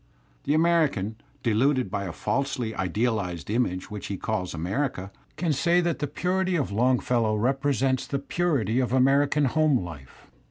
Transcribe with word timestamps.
The 0.45 0.55
American, 0.55 1.17
deluded 1.43 1.91
by 1.91 2.05
a 2.05 2.11
falsely 2.11 2.73
idealized 2.73 3.51
image 3.51 3.91
which 3.91 4.07
he 4.07 4.17
calls 4.17 4.55
America, 4.55 5.11
can 5.35 5.53
say 5.53 5.79
that 5.79 5.99
the 5.99 6.07
purity 6.07 6.55
of 6.55 6.71
Longfellow 6.71 7.35
represents 7.35 8.07
the 8.07 8.17
purity 8.17 8.79
of 8.79 8.93
American 8.93 9.45
home 9.45 9.77
life. 9.79 10.25